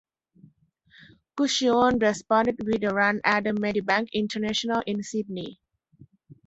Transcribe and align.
Guccione 1.37 2.01
responded 2.01 2.55
with 2.65 2.83
a 2.83 2.91
run 2.91 3.21
at 3.23 3.43
the 3.43 3.51
Medibank 3.51 4.07
International 4.13 4.81
in 4.87 5.03
Sydney. 5.03 5.59